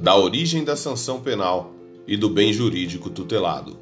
da 0.00 0.16
origem 0.16 0.64
da 0.64 0.74
sanção 0.74 1.20
penal 1.20 1.74
e 2.06 2.16
do 2.16 2.30
bem 2.30 2.52
jurídico 2.52 3.10
tutelado. 3.10 3.76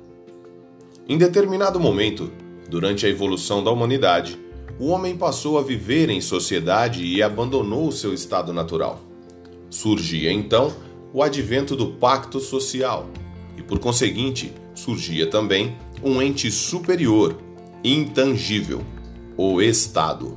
Em 1.09 1.17
determinado 1.17 1.79
momento, 1.79 2.31
durante 2.69 3.07
a 3.07 3.09
evolução 3.09 3.63
da 3.63 3.71
humanidade, 3.71 4.39
o 4.81 4.89
homem 4.89 5.17
passou 5.17 5.59
a 5.59 5.63
viver 5.63 6.11
em 6.11 6.21
sociedade 6.21 7.05
e 7.05 7.23
abandonou 7.23 7.91
seu 7.93 8.13
estado 8.13 8.53
natural. 8.53 9.01
Surgia 9.71 10.33
então 10.33 10.75
o 11.13 11.23
advento 11.23 11.77
do 11.77 11.93
pacto 11.93 12.41
social 12.41 13.09
e, 13.57 13.63
por 13.63 13.79
conseguinte, 13.79 14.53
surgia 14.75 15.29
também 15.29 15.77
um 16.03 16.21
ente 16.21 16.51
superior, 16.51 17.37
intangível, 17.83 18.83
o 19.37 19.63
Estado, 19.63 20.37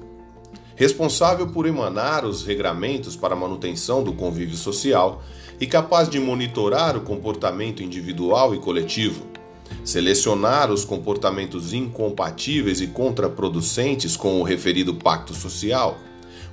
responsável 0.75 1.47
por 1.47 1.65
emanar 1.65 2.23
os 2.23 2.43
regramentos 2.43 3.15
para 3.15 3.33
a 3.33 3.37
manutenção 3.37 4.03
do 4.03 4.13
convívio 4.13 4.55
social 4.55 5.23
e 5.61 5.67
capaz 5.67 6.09
de 6.09 6.19
monitorar 6.19 6.97
o 6.97 7.01
comportamento 7.01 7.83
individual 7.83 8.55
e 8.55 8.57
coletivo, 8.57 9.27
selecionar 9.85 10.71
os 10.71 10.83
comportamentos 10.83 11.71
incompatíveis 11.71 12.81
e 12.81 12.87
contraproducentes 12.87 14.17
com 14.17 14.41
o 14.41 14.43
referido 14.43 14.95
pacto 14.95 15.35
social, 15.35 15.99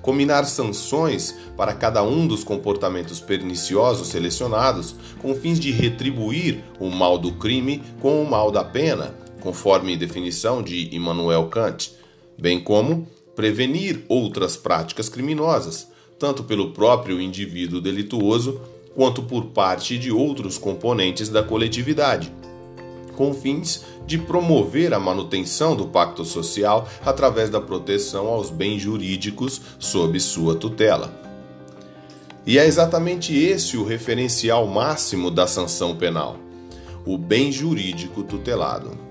combinar 0.02 0.44
sanções 0.44 1.34
para 1.56 1.72
cada 1.72 2.02
um 2.02 2.26
dos 2.26 2.44
comportamentos 2.44 3.18
perniciosos 3.18 4.08
selecionados, 4.08 4.94
com 5.20 5.34
fins 5.34 5.58
de 5.58 5.70
retribuir 5.70 6.62
o 6.78 6.90
mal 6.90 7.16
do 7.16 7.32
crime 7.32 7.82
com 8.00 8.22
o 8.22 8.30
mal 8.30 8.50
da 8.50 8.62
pena, 8.62 9.14
conforme 9.40 9.96
definição 9.96 10.62
de 10.62 10.94
Immanuel 10.94 11.46
Kant, 11.48 11.92
bem 12.38 12.60
como 12.60 13.08
prevenir 13.34 14.04
outras 14.06 14.54
práticas 14.54 15.08
criminosas, 15.08 15.88
tanto 16.18 16.44
pelo 16.44 16.72
próprio 16.72 17.20
indivíduo 17.20 17.80
delituoso 17.80 18.60
quanto 18.94 19.22
por 19.22 19.46
parte 19.46 19.98
de 19.98 20.10
outros 20.10 20.58
componentes 20.58 21.28
da 21.28 21.42
coletividade, 21.42 22.32
com 23.16 23.34
fins 23.34 23.84
de 24.06 24.18
promover 24.18 24.94
a 24.94 24.98
manutenção 24.98 25.76
do 25.76 25.86
pacto 25.86 26.24
social 26.24 26.88
através 27.04 27.50
da 27.50 27.60
proteção 27.60 28.26
aos 28.26 28.50
bens 28.50 28.80
jurídicos 28.80 29.60
sob 29.78 30.18
sua 30.18 30.54
tutela. 30.54 31.12
E 32.46 32.58
é 32.58 32.66
exatamente 32.66 33.36
esse 33.36 33.76
o 33.76 33.84
referencial 33.84 34.66
máximo 34.66 35.30
da 35.30 35.46
sanção 35.46 35.94
penal: 35.94 36.36
o 37.04 37.18
bem 37.18 37.52
jurídico 37.52 38.22
tutelado 38.22 39.07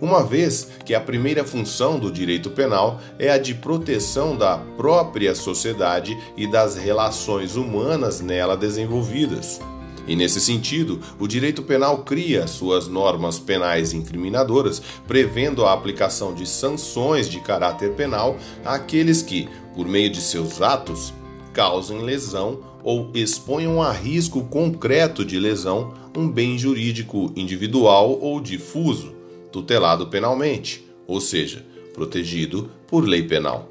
uma 0.00 0.24
vez 0.24 0.68
que 0.84 0.94
a 0.94 1.00
primeira 1.00 1.44
função 1.44 1.98
do 1.98 2.10
direito 2.10 2.50
penal 2.50 3.00
é 3.18 3.30
a 3.30 3.38
de 3.38 3.54
proteção 3.54 4.36
da 4.36 4.58
própria 4.76 5.34
sociedade 5.34 6.16
e 6.36 6.46
das 6.46 6.76
relações 6.76 7.56
humanas 7.56 8.20
nela 8.20 8.56
desenvolvidas. 8.56 9.60
E 10.06 10.14
nesse 10.14 10.40
sentido, 10.40 11.00
o 11.18 11.26
direito 11.26 11.62
penal 11.62 11.98
cria 11.98 12.46
suas 12.46 12.86
normas 12.86 13.38
penais 13.38 13.92
incriminadoras, 13.92 14.82
prevendo 15.06 15.64
a 15.64 15.72
aplicação 15.72 16.34
de 16.34 16.46
sanções 16.46 17.28
de 17.28 17.40
caráter 17.40 17.92
penal 17.92 18.36
àqueles 18.64 19.22
que, 19.22 19.48
por 19.74 19.86
meio 19.86 20.10
de 20.10 20.20
seus 20.20 20.60
atos, 20.60 21.14
causem 21.54 22.02
lesão 22.02 22.60
ou 22.82 23.10
exponham 23.14 23.80
a 23.80 23.90
risco 23.92 24.44
concreto 24.44 25.24
de 25.24 25.38
lesão 25.38 25.94
um 26.16 26.28
bem 26.28 26.58
jurídico 26.58 27.32
individual 27.34 28.18
ou 28.20 28.40
difuso, 28.40 29.14
tutelado 29.54 30.08
penalmente, 30.08 30.84
ou 31.06 31.20
seja, 31.20 31.64
protegido 31.92 32.68
por 32.88 33.06
lei 33.06 33.22
penal. 33.22 33.68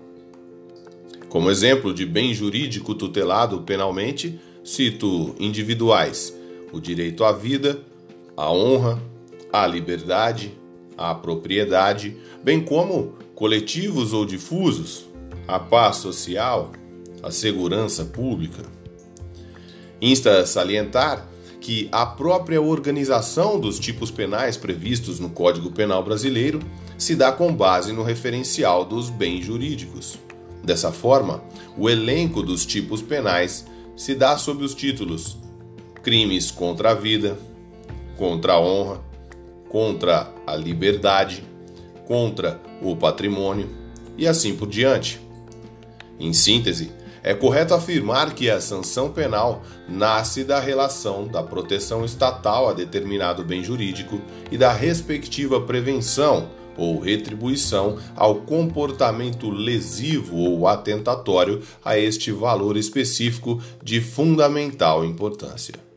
Como 1.28 1.52
exemplo 1.52 1.94
de 1.94 2.06
bem 2.06 2.34
jurídico 2.34 2.95
tutelado 2.95 3.64
penalmente, 3.64 4.40
cito 4.64 5.36
individuais: 5.38 6.34
o 6.72 6.80
direito 6.80 7.25
à 7.25 7.34
vida, 7.34 7.81
à 8.38 8.50
honra, 8.50 8.97
à 9.52 9.68
liberdade, 9.68 10.53
à 10.97 11.13
propriedade, 11.13 12.16
bem 12.41 12.63
como 12.63 13.18
coletivos 13.35 14.13
ou 14.13 14.25
difusos, 14.25 15.06
a 15.46 15.59
paz 15.59 15.97
social, 15.97 16.72
a 17.22 17.29
segurança 17.29 18.06
pública. 18.06 18.63
Insta 20.02 20.46
salientar 20.46 21.28
que 21.63 21.88
a 21.94 22.06
própria 22.06 22.62
organização 22.62 23.57
dos 23.57 23.79
tipos 23.79 24.12
penais 24.12 24.57
previstos 24.57 25.18
no 25.18 25.29
Código 25.29 25.72
Penal 25.72 26.03
brasileiro 26.03 26.59
se 26.97 27.16
dá 27.16 27.31
com 27.31 27.56
base 27.56 27.94
no 27.94 28.03
referencial 28.03 28.84
dos 28.84 29.09
bens 29.09 29.46
jurídicos. 29.46 30.19
Dessa 30.62 30.91
forma, 30.91 31.41
o 31.78 31.90
elenco 31.90 32.44
dos 32.44 32.66
tipos 32.66 33.02
penais 33.02 33.66
se 33.96 34.13
dá 34.13 34.38
sob 34.38 34.62
os 34.62 34.75
títulos 34.75 35.38
crimes 36.02 36.52
contra 36.52 36.91
a 36.91 36.94
vida, 36.94 37.40
contra 38.18 38.53
a 38.53 38.59
honra, 38.59 39.00
contra 39.69 40.34
a 40.46 40.57
liberdade, 40.57 41.46
contra 42.06 42.62
o 42.81 42.94
patrimônio 42.94 43.69
e 44.18 44.28
assim 44.28 44.53
por 44.53 44.68
diante. 44.68 45.18
Em 46.19 46.34
síntese, 46.34 46.91
é 47.23 47.34
correto 47.34 47.73
afirmar 47.73 48.35
que 48.35 48.50
a 48.50 48.59
sanção 48.59 49.09
penal 49.09 49.63
nasce 49.88 50.44
da 50.44 50.59
relação 50.59 51.28
da 51.28 51.41
proteção 51.41 52.03
estatal 52.03 52.67
a 52.67 52.73
determinado 52.73 53.44
bem 53.44 53.63
jurídico 53.63 54.22
e 54.51 54.57
da 54.57 54.73
respectiva 54.73 55.61
prevenção 55.61 56.50
ou 56.75 57.00
retribuição 57.00 57.97
ao 58.16 58.41
comportamento 58.41 59.50
lesivo 59.50 60.38
ou 60.38 60.67
atentatório 60.67 61.61
a 61.85 61.97
este 61.97 62.31
valor 62.31 62.75
específico 62.75 63.61
de 63.81 64.01
fundamental 64.01 65.05
importância. 65.05 65.93